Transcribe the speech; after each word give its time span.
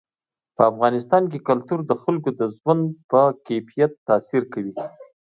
په 0.55 0.61
افغانستان 0.71 1.23
کې 1.31 1.39
کلتور 1.49 1.79
د 1.89 1.91
خلکو 2.03 2.29
د 2.39 2.41
ژوند 2.57 2.83
په 3.09 3.21
کیفیت 3.47 3.91
تاثیر 4.07 4.43
کوي. 4.53 4.73